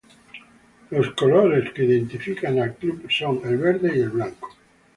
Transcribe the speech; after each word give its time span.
Los 0.89 1.11
colores 1.11 1.71
que 1.73 1.83
identifican 1.83 2.57
al 2.57 2.73
club 2.75 3.05
son 3.11 3.39
el 3.45 3.57
verde 3.59 3.95
y 3.95 3.99
el 4.01 4.09
blanco. 4.09 4.49